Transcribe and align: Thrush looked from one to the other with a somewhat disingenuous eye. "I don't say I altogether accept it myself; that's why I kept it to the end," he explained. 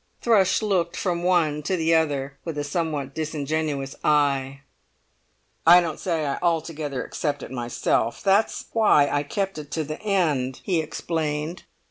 Thrush 0.19 0.63
looked 0.63 0.97
from 0.97 1.21
one 1.21 1.61
to 1.61 1.77
the 1.77 1.93
other 1.93 2.39
with 2.43 2.57
a 2.57 2.63
somewhat 2.63 3.13
disingenuous 3.13 3.95
eye. 4.03 4.61
"I 5.63 5.79
don't 5.79 5.99
say 5.99 6.25
I 6.25 6.39
altogether 6.41 7.03
accept 7.03 7.43
it 7.43 7.51
myself; 7.51 8.23
that's 8.23 8.65
why 8.73 9.07
I 9.07 9.21
kept 9.21 9.59
it 9.59 9.69
to 9.73 9.83
the 9.83 10.01
end," 10.01 10.59
he 10.63 10.79
explained. 10.79 11.65